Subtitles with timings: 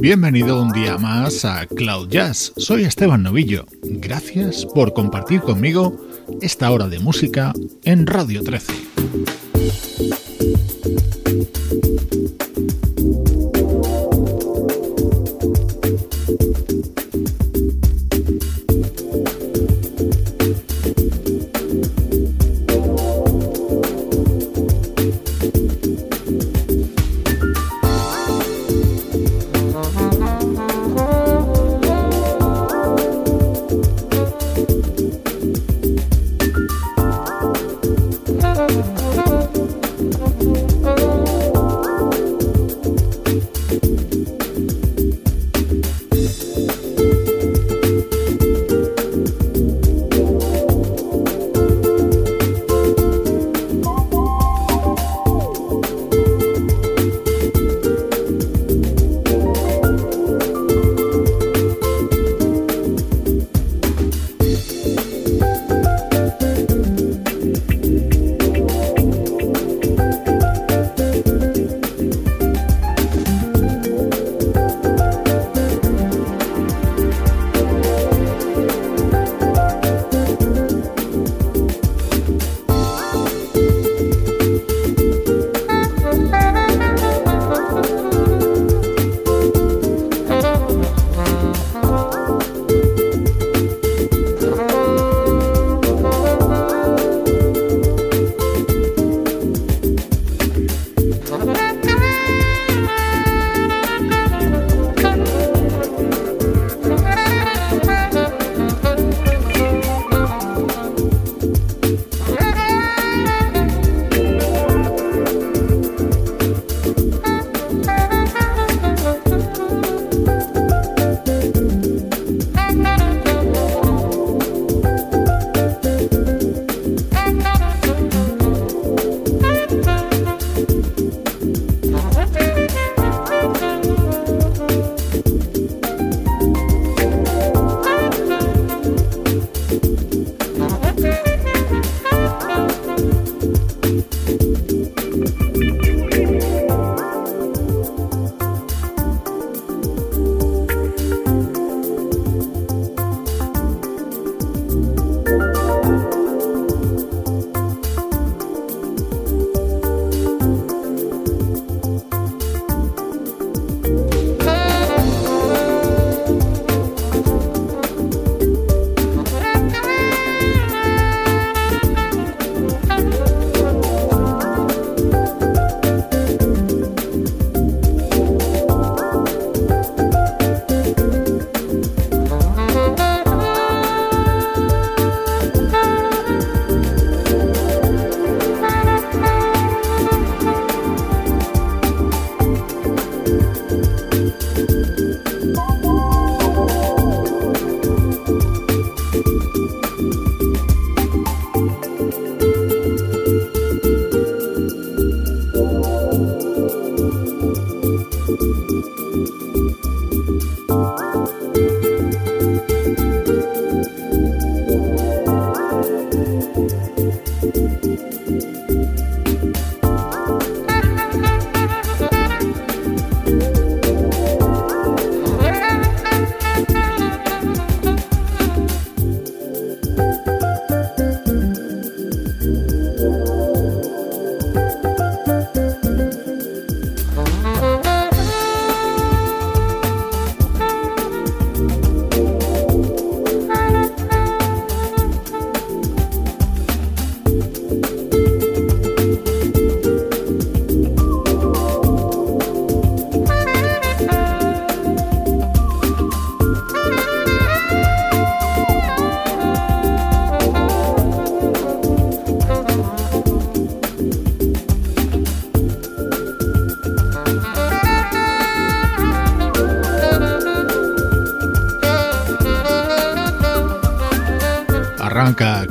[0.00, 2.52] Bienvenido un día más a Cloud Jazz.
[2.56, 3.66] Soy Esteban Novillo.
[3.82, 5.96] Gracias por compartir conmigo
[6.40, 8.87] esta hora de música en Radio 13.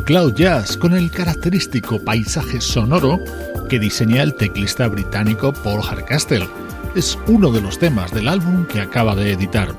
[0.08, 3.20] Cloud Jazz con el característico paisaje sonoro
[3.70, 6.48] que diseña el teclista británico Paul Hardcastle.
[6.96, 9.76] Es uno de los temas del álbum que acaba de editar.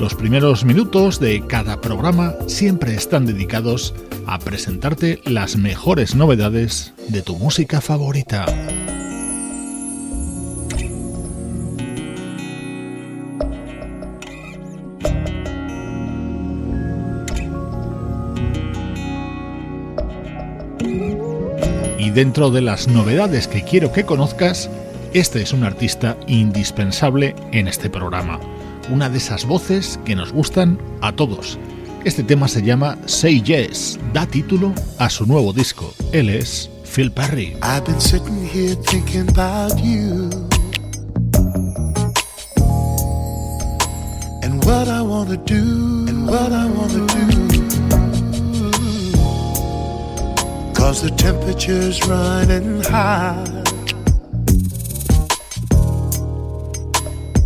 [0.00, 3.94] Los primeros minutos de cada programa siempre están dedicados
[4.26, 8.46] a presentarte las mejores novedades de tu música favorita.
[22.18, 24.68] Dentro de las novedades que quiero que conozcas,
[25.14, 28.40] este es un artista indispensable en este programa,
[28.90, 31.60] una de esas voces que nos gustan a todos.
[32.04, 35.94] Este tema se llama Say Yes, da título a su nuevo disco.
[36.10, 37.56] Él es Phil Perry.
[37.62, 40.28] I've been sitting here thinking about you.
[44.42, 47.47] And what I wanna do, and what I wanna do.
[50.78, 53.44] Cause the temperature's running high.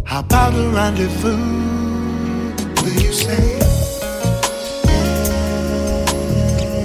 [0.05, 1.37] How about a rendezvous?
[2.82, 3.58] Will you say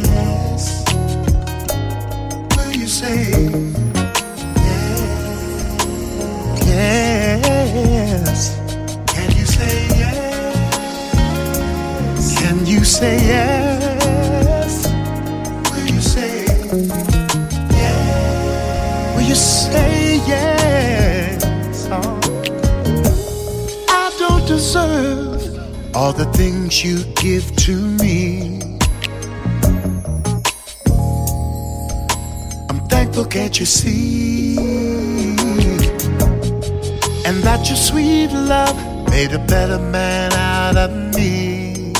[0.08, 0.86] yes?
[2.56, 3.20] Will you say
[6.66, 8.40] yes?
[9.14, 10.56] Can you say yes?
[12.40, 13.57] Can you say yes?
[26.08, 28.62] All the things you give to me.
[32.70, 34.56] I'm thankful, can't you see?
[37.26, 38.78] And that your sweet love
[39.10, 41.92] made a better man out of me.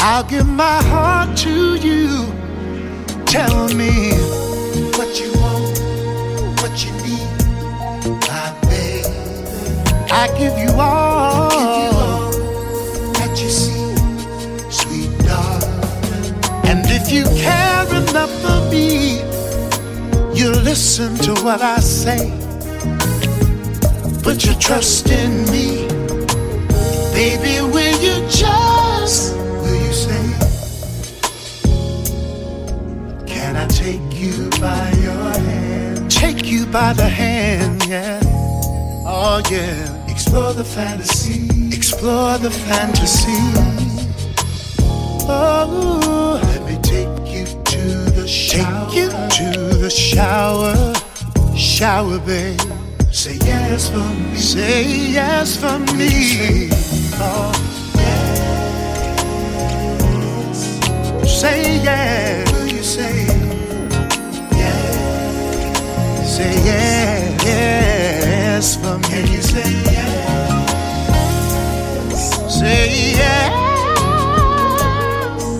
[0.00, 2.26] I'll give my heart to you
[3.26, 4.12] Tell me
[10.14, 11.48] I give you all,
[13.14, 13.94] that you see,
[14.70, 16.34] sweet darling.
[16.68, 19.20] And if you care enough for me,
[20.38, 22.30] you listen to what I say.
[24.22, 25.88] Put your trust in me,
[27.14, 27.62] baby.
[27.62, 29.34] Will you just?
[29.34, 30.24] Will you say?
[33.26, 36.10] Can I take you by your hand.
[36.10, 38.20] Take you by the hand, yeah.
[39.04, 40.01] Oh, yeah.
[40.32, 41.76] Explore the fantasy.
[41.76, 43.36] Explore the fantasy.
[45.28, 48.86] Oh, let me take you to the shower.
[48.88, 50.94] Take you to the shower.
[51.54, 52.58] Shower, babe.
[53.10, 54.36] Say yes for me.
[54.38, 56.70] Say yes for me.
[57.20, 57.52] Oh,
[61.20, 61.40] yes.
[61.40, 62.50] Say yes.
[62.52, 63.26] Will you say
[64.52, 64.92] yes?
[66.24, 69.04] say yes, yes for me?
[69.04, 70.31] Can you say yes?
[72.62, 73.50] Say yes.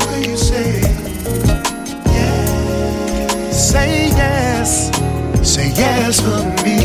[0.07, 0.81] Will you say
[2.15, 3.71] yes?
[3.71, 4.91] Say yes.
[5.43, 6.79] Say yes for me.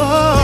[0.00, 0.40] Oh,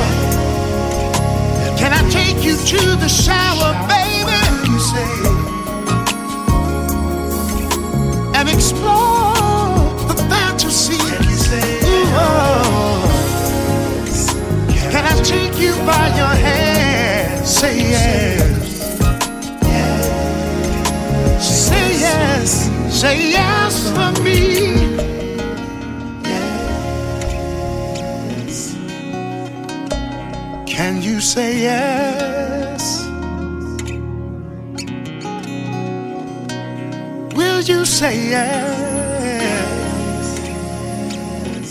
[1.79, 4.41] can I take you to the shower, baby?
[4.71, 5.13] You say
[8.39, 9.73] and explore
[10.07, 11.01] the fantasy.
[12.13, 13.09] Oh.
[14.93, 16.68] Can I take you by your hand?
[17.61, 18.41] Say yes.
[21.43, 22.51] Say yes.
[23.01, 24.39] Say yes for me.
[30.67, 33.05] Can you say yes?
[37.35, 38.79] Will you say yes?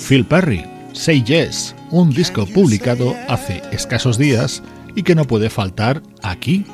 [0.07, 4.61] Phil Perry, Say Yes, un disco publicado hace escasos días
[4.97, 6.65] y que no puede faltar aquí,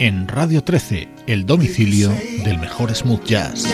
[0.00, 2.10] en Radio 13, el domicilio
[2.44, 3.72] del mejor smooth jazz.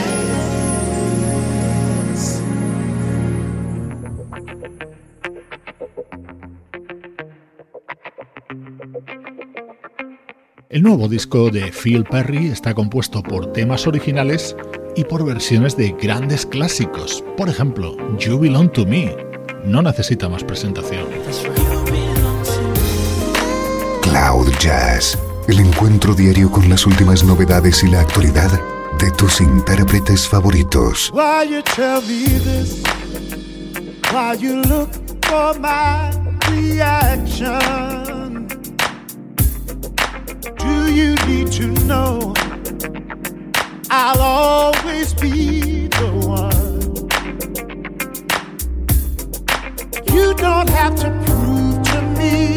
[10.68, 14.54] El nuevo disco de Phil Perry está compuesto por temas originales
[14.96, 17.24] y por versiones de grandes clásicos.
[17.38, 19.16] Por ejemplo, You Belong to Me.
[19.64, 21.06] No necesita más presentación.
[24.14, 25.18] Cloud Jazz,
[25.48, 28.48] el encuentro diario con las últimas novedades y la actualidad
[29.00, 31.10] de tus intérpretes favoritos.
[31.12, 32.80] Why you tell me this?
[34.12, 34.88] Why you look
[35.22, 36.12] for my
[36.48, 37.58] reaction?
[40.58, 42.34] Do you need to know?
[43.90, 47.08] I'll always be the one.
[50.06, 52.54] You don't have to prove to me.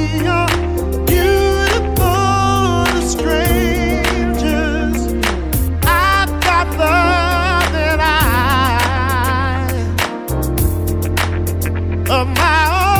[12.18, 12.98] of my own.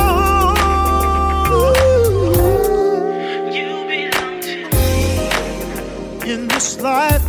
[6.32, 7.26] In this life,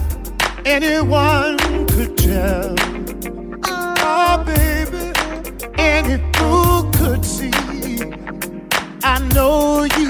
[0.65, 2.75] anyone could tell.
[4.11, 5.05] Oh, baby,
[5.79, 7.51] any fool could see.
[9.03, 10.08] I know you.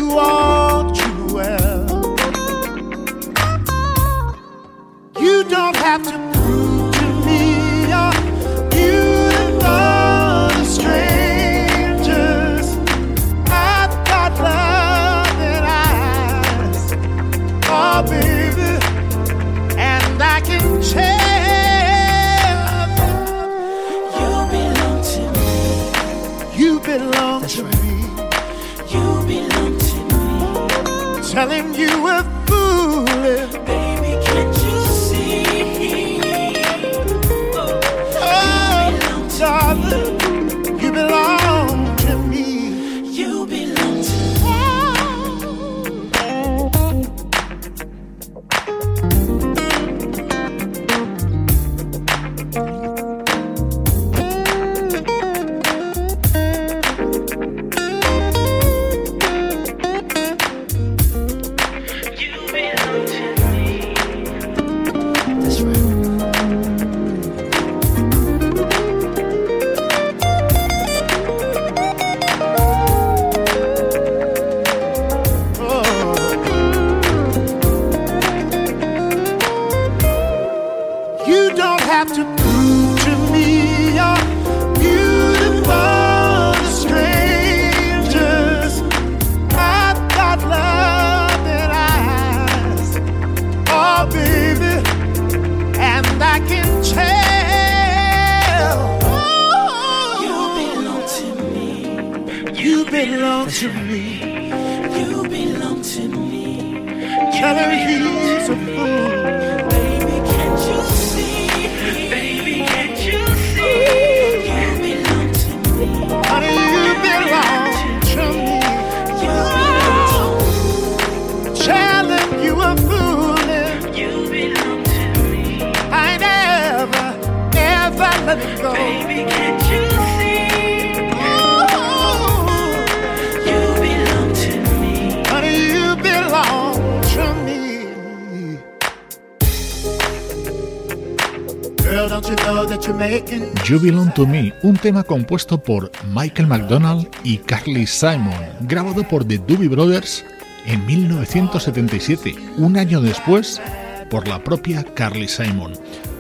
[143.65, 149.38] Jubilon to Me, un tema compuesto por Michael McDonald y Carly Simon, grabado por The
[149.38, 150.25] Doobie Brothers
[150.65, 153.62] en 1977, un año después
[154.10, 155.74] por la propia Carly Simon.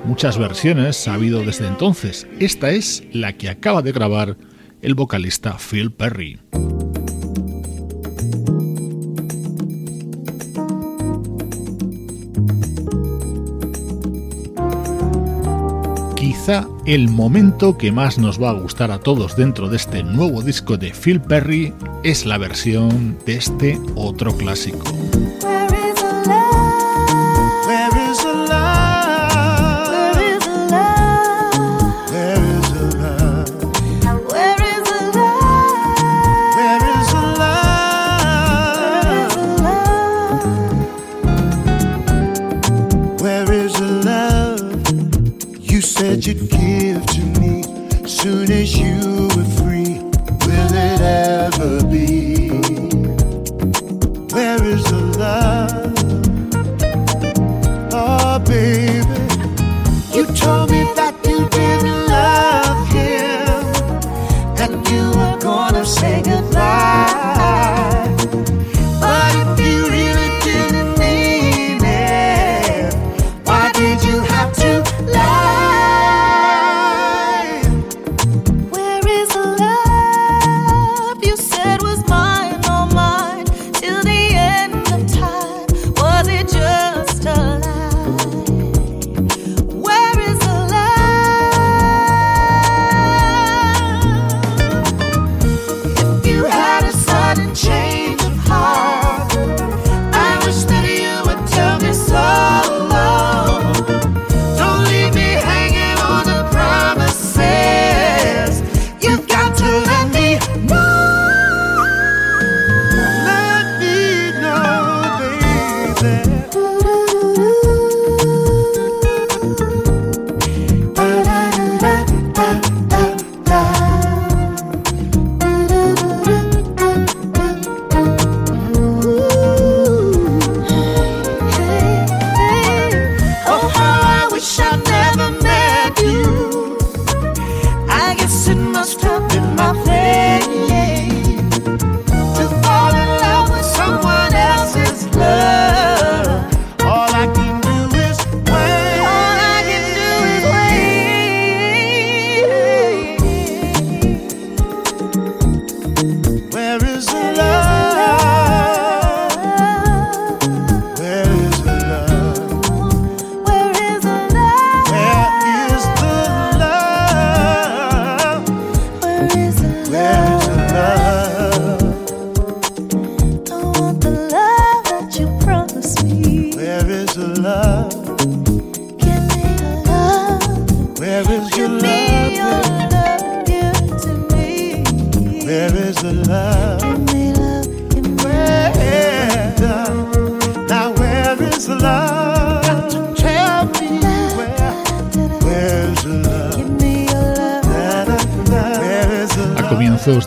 [0.05, 2.27] Muchas versiones ha habido desde entonces.
[2.39, 4.37] Esta es la que acaba de grabar
[4.81, 6.39] el vocalista Phil Perry.
[16.39, 20.41] quizá el momento que más nos va a gustar a todos dentro de este nuevo
[20.41, 21.73] disco de Phil Perry
[22.05, 24.98] es la versión de este otro clásico.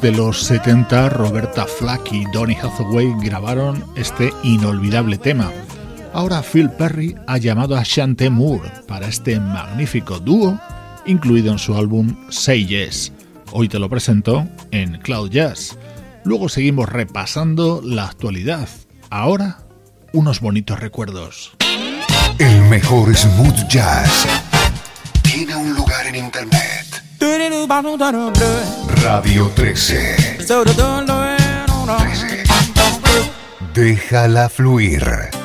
[0.02, 5.50] De los 70, Roberta Flack y Donny Hathaway grabaron este inolvidable tema.
[6.12, 10.58] Ahora Phil Perry ha llamado a Shante Moore para este magnífico dúo
[11.04, 13.12] incluido en su álbum Say Yes.
[13.52, 15.76] Hoy te lo presento en Cloud Jazz.
[16.24, 18.68] Luego seguimos repasando la actualidad.
[19.10, 19.58] Ahora,
[20.12, 21.52] unos bonitos recuerdos.
[22.38, 24.26] El mejor smooth jazz
[25.22, 27.02] tiene un lugar en internet
[29.02, 30.36] Radio 13.
[30.36, 30.64] 13.
[33.74, 35.41] Déjala fluir.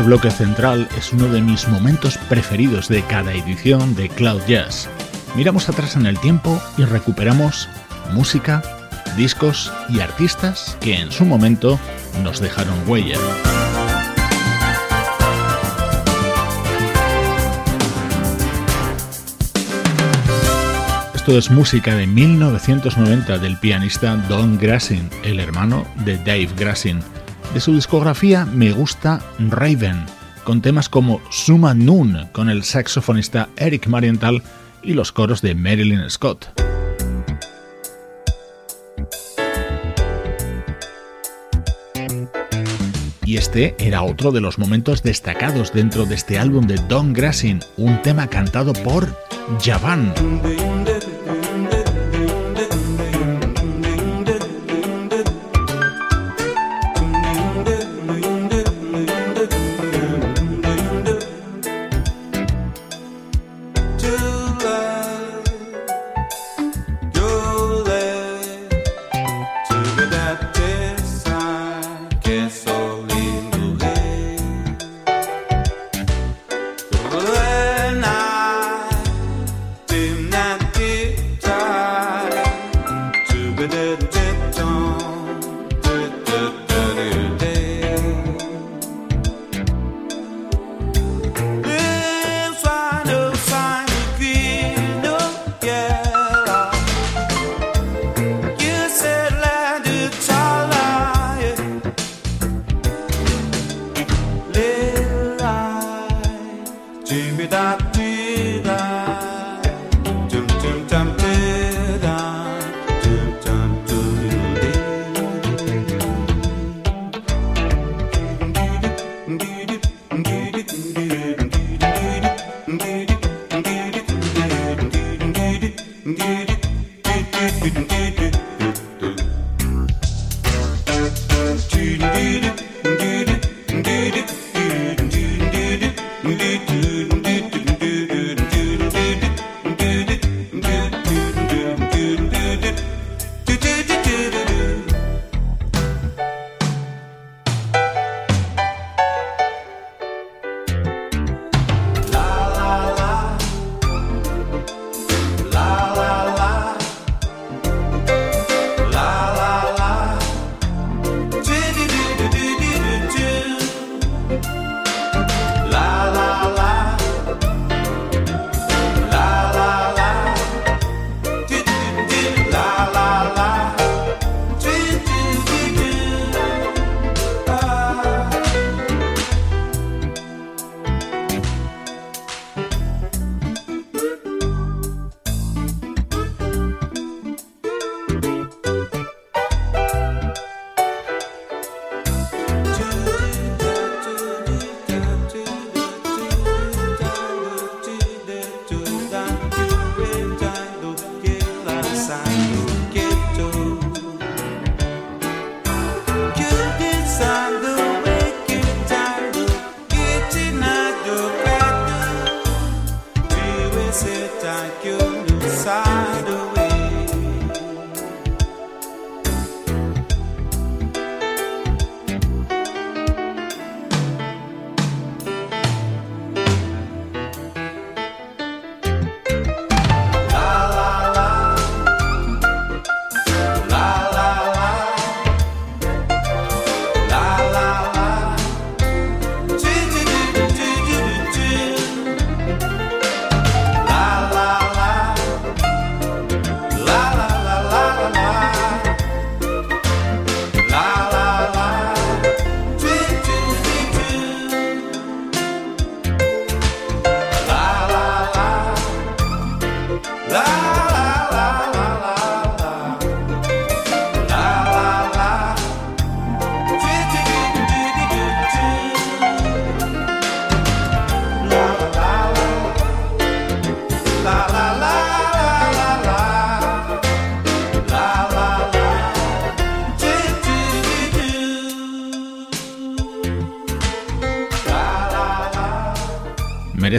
[0.00, 4.88] Este bloque central es uno de mis momentos preferidos de cada edición de Cloud Jazz.
[5.36, 7.68] Miramos atrás en el tiempo y recuperamos
[8.14, 8.62] música,
[9.18, 11.78] discos y artistas que en su momento
[12.22, 13.18] nos dejaron huella.
[21.14, 27.00] Esto es música de 1990 del pianista Don Grassin, el hermano de Dave Grassin.
[27.54, 30.06] De su discografía me gusta Raven,
[30.44, 34.42] con temas como Suma Noon con el saxofonista Eric Marienthal
[34.82, 36.48] y los coros de Marilyn Scott.
[43.24, 47.60] Y este era otro de los momentos destacados dentro de este álbum de Don Grassin,
[47.76, 49.08] un tema cantado por
[49.60, 50.14] Javan.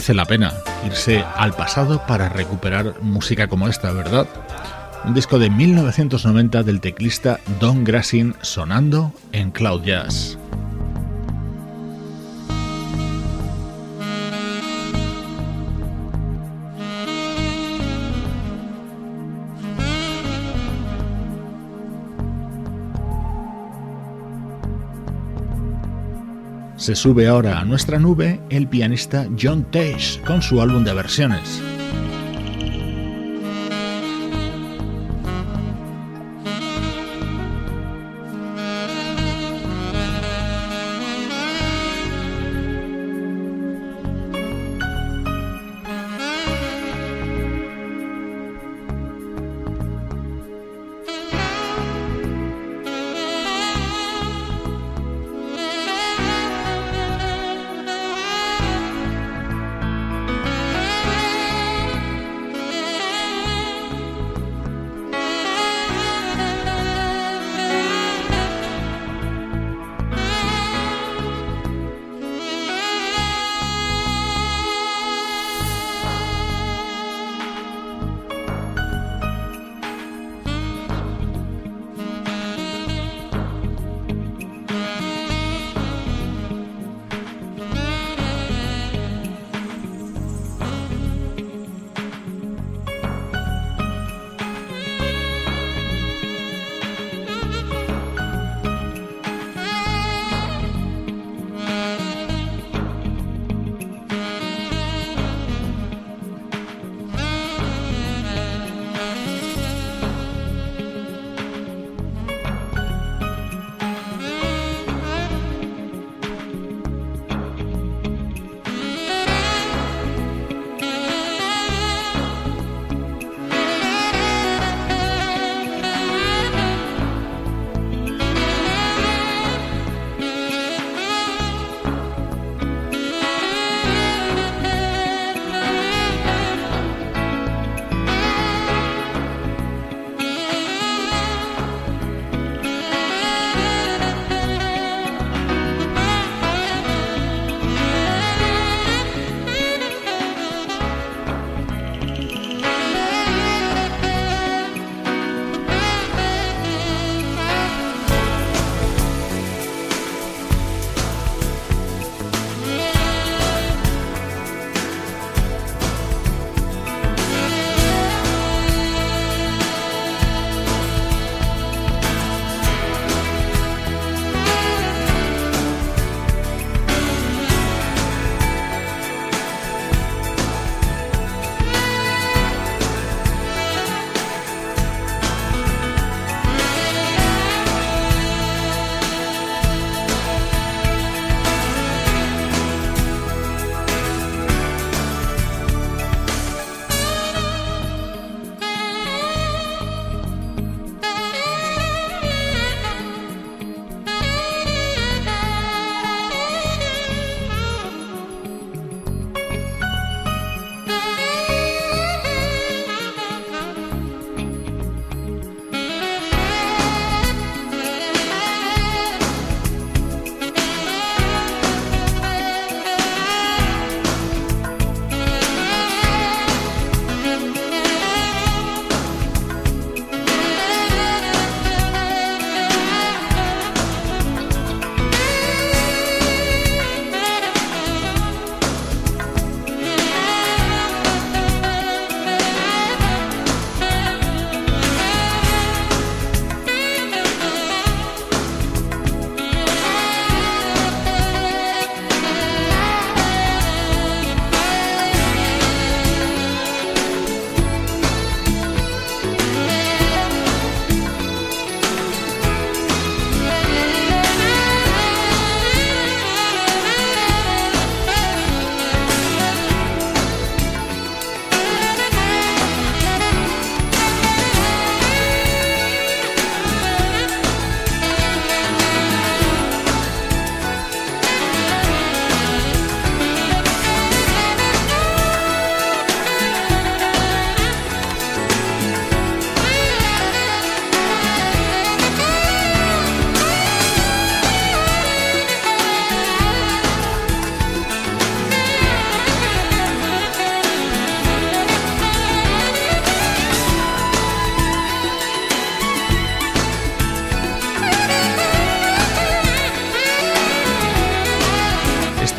[0.01, 4.25] Merece la pena irse al pasado para recuperar música como esta, ¿verdad?
[5.05, 10.39] Un disco de 1990 del teclista Don Grassin sonando en Cloud Jazz.
[26.81, 31.61] Se sube ahora a nuestra nube el pianista John Tesh con su álbum de versiones.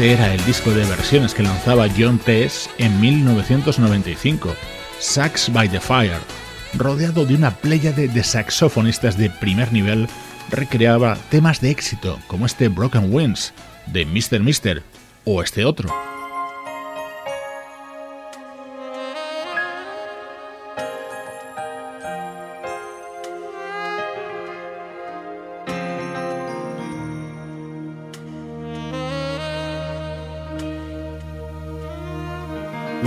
[0.03, 4.53] Este era el disco de versiones que lanzaba John Tess en 1995,
[4.99, 6.19] Sax by the Fire.
[6.75, 10.09] Rodeado de una playa de saxofonistas de primer nivel,
[10.51, 13.55] recreaba temas de éxito como este Broken Winds,
[13.87, 14.41] de Mr.
[14.41, 14.83] Mister
[15.25, 16.12] o este otro.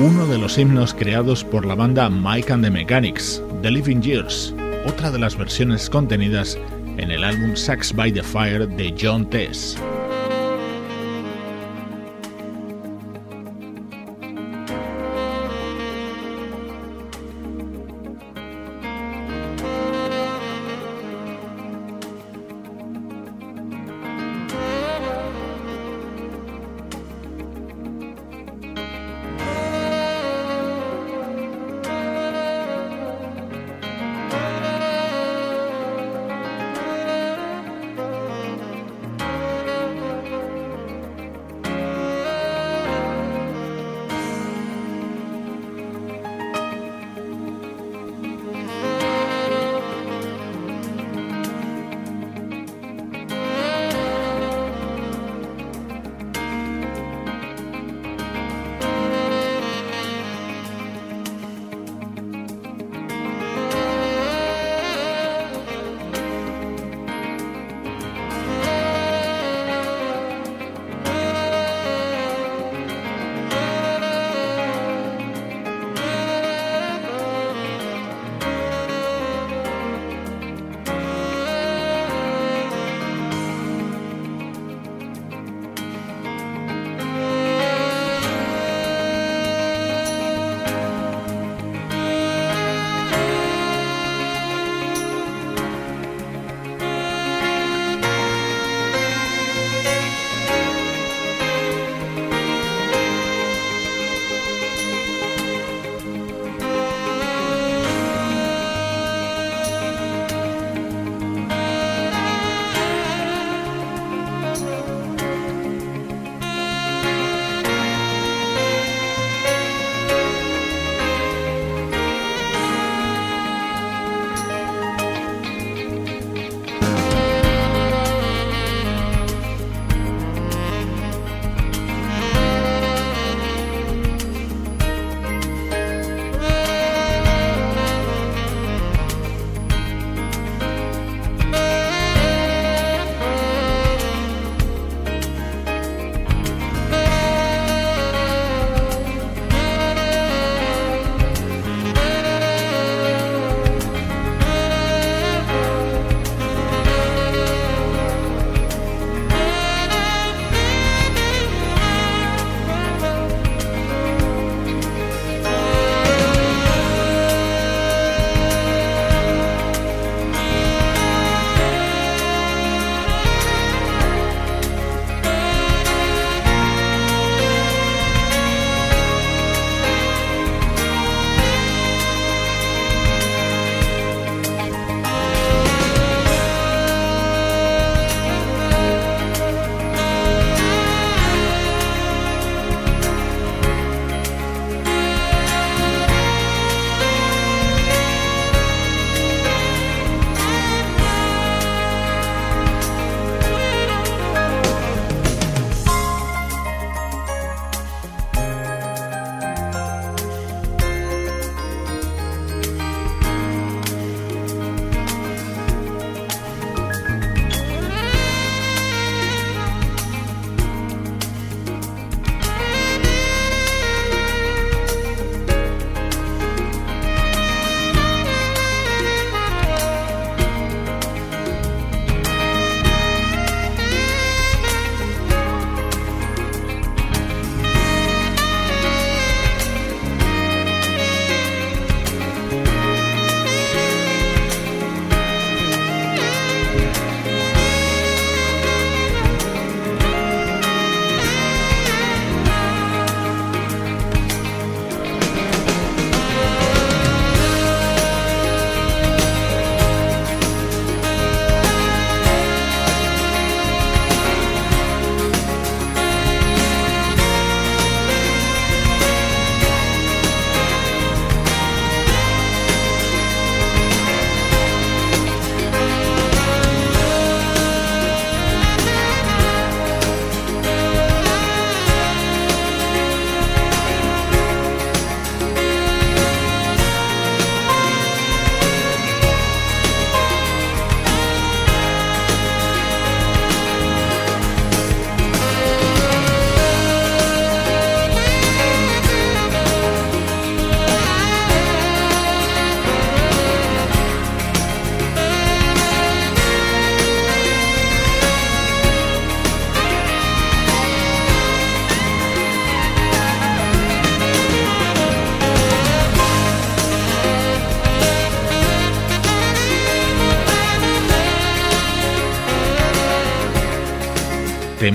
[0.05, 4.53] Uno de los himnos creados por la banda Mike and the Mechanics, The Living Years,
[4.85, 6.59] otra de las versiones contenidas
[6.97, 9.75] en el álbum Sax by the Fire de John Tess.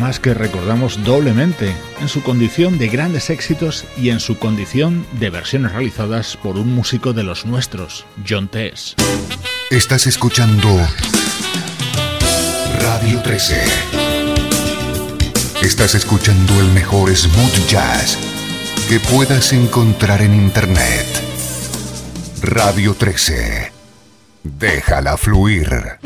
[0.00, 5.28] Temas que recordamos doblemente, en su condición de grandes éxitos y en su condición de
[5.28, 8.94] versiones realizadas por un músico de los nuestros, John Tess.
[9.68, 10.68] Estás escuchando
[12.80, 13.62] Radio 13.
[15.60, 18.16] Estás escuchando el mejor smooth jazz
[18.88, 21.04] que puedas encontrar en Internet.
[22.40, 23.70] Radio 13.
[24.44, 25.98] Déjala fluir.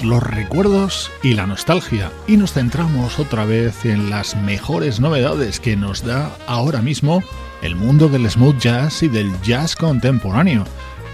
[0.00, 5.76] Los recuerdos y la nostalgia y nos centramos otra vez en las mejores novedades que
[5.76, 7.22] nos da ahora mismo
[7.60, 10.64] el mundo del smooth jazz y del jazz contemporáneo.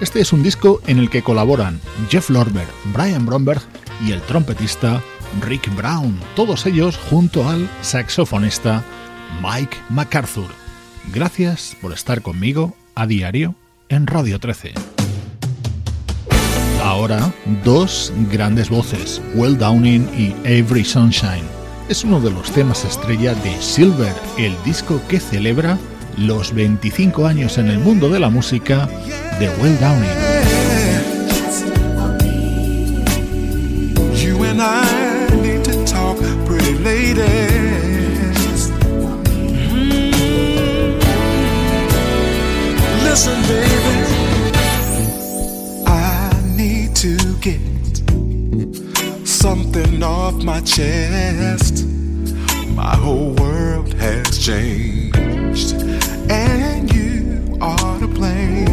[0.01, 3.63] Este es un disco en el que colaboran Jeff Lorber, Brian Bromberg
[4.07, 5.03] y el trompetista
[5.41, 8.85] Rick Brown, todos ellos junto al saxofonista
[9.43, 10.49] Mike MacArthur.
[11.13, 13.57] Gracias por estar conmigo a diario
[13.89, 14.88] en Radio 13.
[16.89, 17.31] Ahora,
[17.65, 21.45] dos grandes voces, Well Downing y Avery Sunshine.
[21.91, 25.79] Es uno de los temas estrella de Silver, el disco que celebra
[26.17, 28.89] los 25 años en el mundo de la música
[29.39, 30.09] de Well Downing.
[50.29, 51.87] Off my chest.
[52.75, 55.73] My whole world has changed,
[56.29, 58.67] and you are to blame.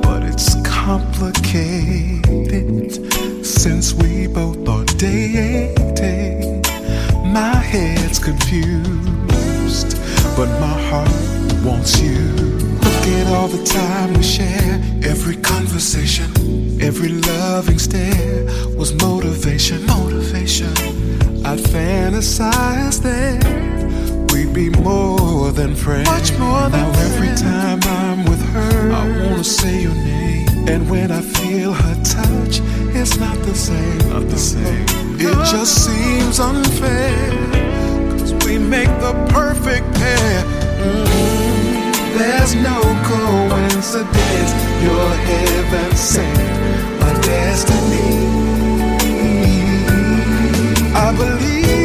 [0.00, 6.62] But it's complicated since we both are dating.
[7.30, 9.98] My head's confused,
[10.34, 11.12] but my heart
[11.62, 12.20] wants you.
[12.86, 18.44] Look at all the time we share, every conversation Every loving stare
[18.76, 20.72] was motivation, motivation.
[21.46, 26.08] I'd fantasize that we'd be more than friends.
[26.08, 30.48] Much more than Now every time I'm with her, I wanna say your name.
[30.68, 32.60] And when I feel her touch,
[32.98, 34.86] it's not the same, not the same.
[35.20, 37.30] It just seems unfair,
[38.18, 40.44] cause we make the perfect pair.
[40.82, 41.31] Mm-hmm.
[42.18, 44.52] There's no coincidence,
[44.82, 48.10] you're heaven sent my destiny.
[50.94, 51.81] I believe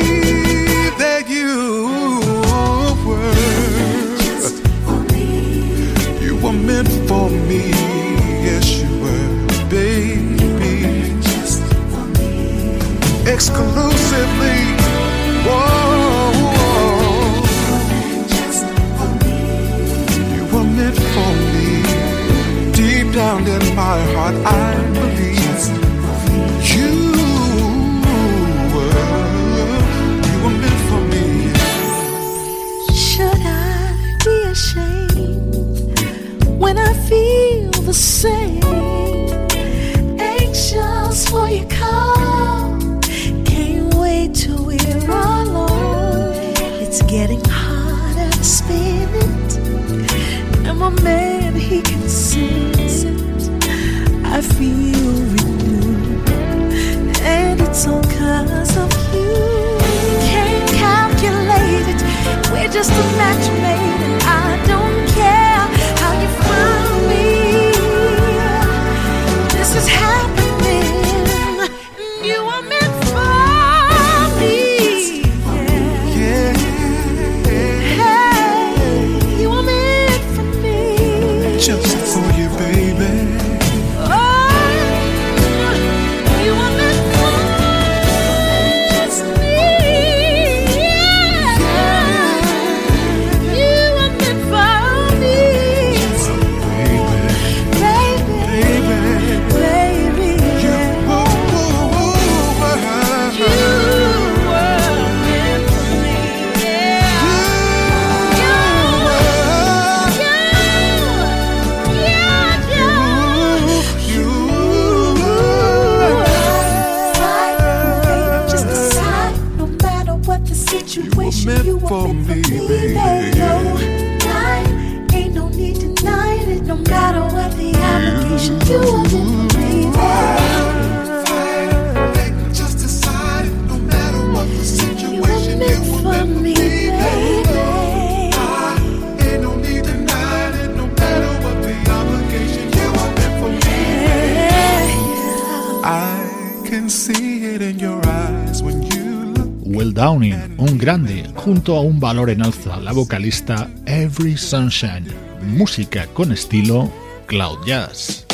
[152.07, 155.07] valor en alza, la vocalista Every Sunshine,
[155.41, 156.89] música con estilo
[157.25, 158.25] cloud jazz.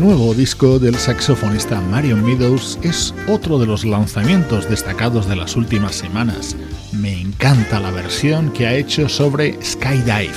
[0.00, 5.94] nuevo disco del saxofonista Marion Meadows es otro de los lanzamientos destacados de las últimas
[5.94, 6.56] semanas.
[6.92, 10.34] Me encanta la versión que ha hecho sobre Skydive,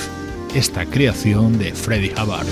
[0.54, 2.46] esta creación de Freddie Hubbard.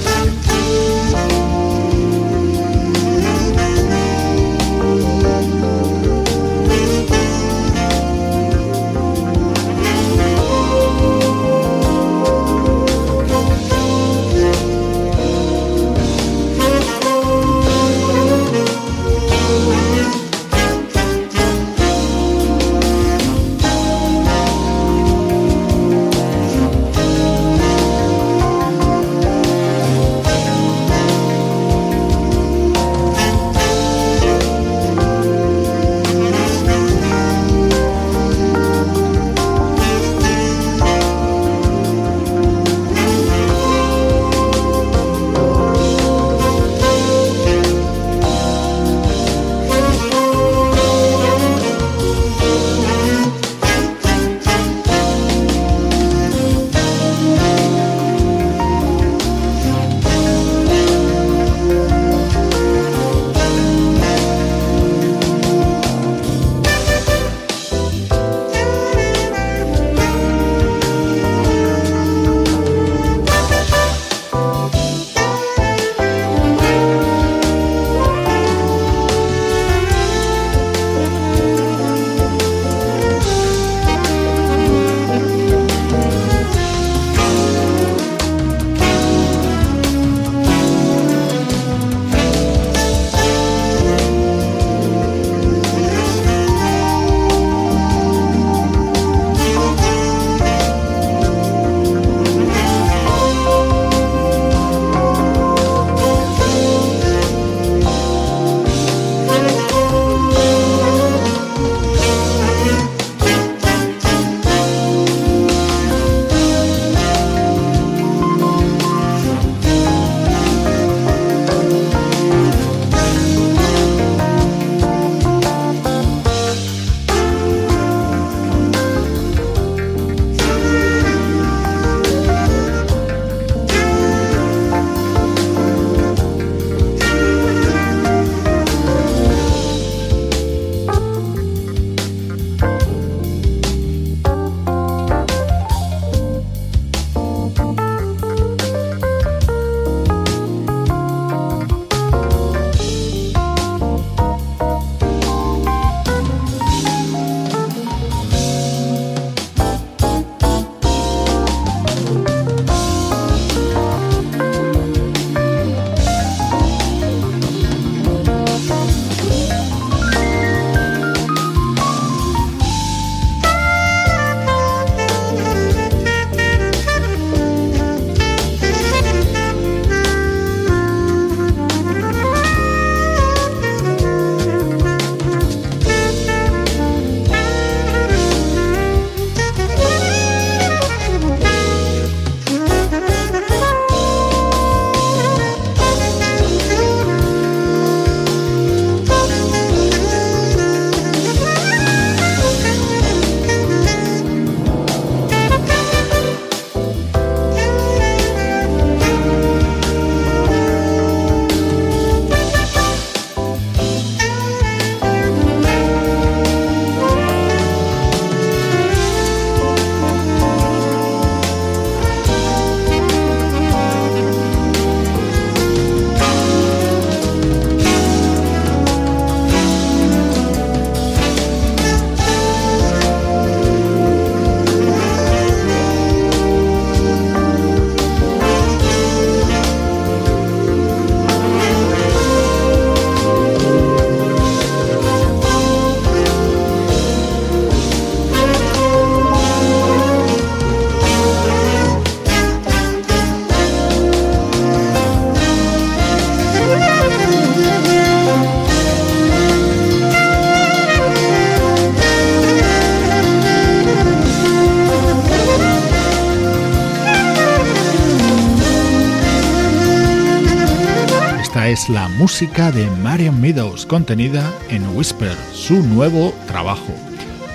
[271.89, 276.93] la música de Marion Meadows contenida en Whisper, su nuevo trabajo.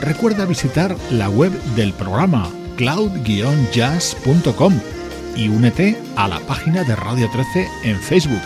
[0.01, 4.73] Recuerda visitar la web del programa cloud-jazz.com
[5.35, 8.41] y únete a la página de Radio 13 en Facebook.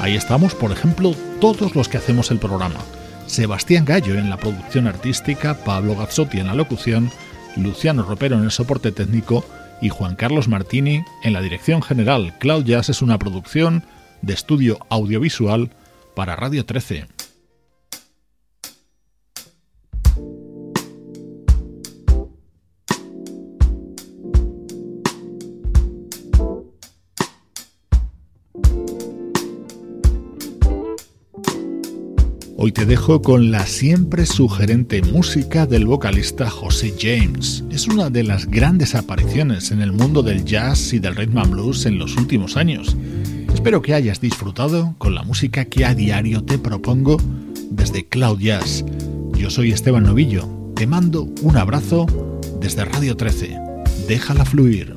[0.00, 2.80] Ahí estamos, por ejemplo, todos los que hacemos el programa.
[3.26, 7.10] Sebastián Gallo en la producción artística, Pablo Gazzotti en la locución,
[7.56, 9.44] Luciano Ropero en el soporte técnico
[9.80, 12.34] y Juan Carlos Martini en la dirección general.
[12.38, 13.84] Cloud Jazz es una producción
[14.22, 15.70] de estudio audiovisual
[16.14, 17.06] para Radio 13.
[32.64, 37.64] Hoy te dejo con la siempre sugerente música del vocalista José James.
[37.72, 41.50] Es una de las grandes apariciones en el mundo del jazz y del rhythm and
[41.50, 42.96] blues en los últimos años.
[43.62, 47.16] Espero que hayas disfrutado con la música que a diario te propongo
[47.70, 48.84] desde Cloud Jazz.
[49.36, 50.48] Yo soy Esteban Novillo.
[50.74, 52.06] Te mando un abrazo
[52.58, 53.56] desde Radio 13.
[54.08, 54.96] Déjala fluir.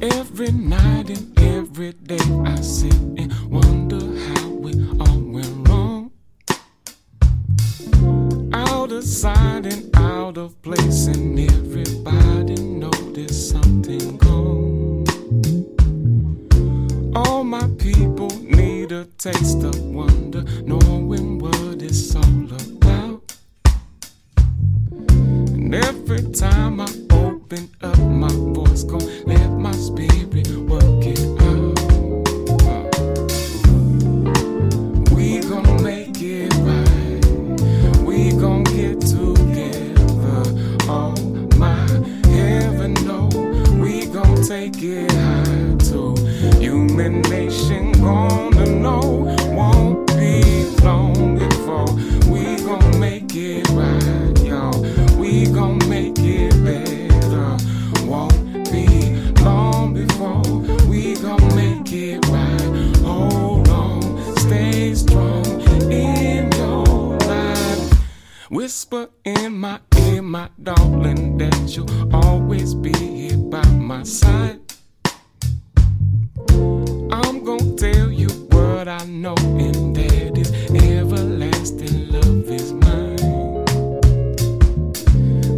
[79.39, 83.65] and that is everlasting love is mine.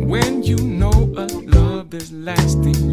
[0.07, 2.86] When you know a love is lasting.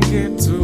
[0.00, 0.63] get to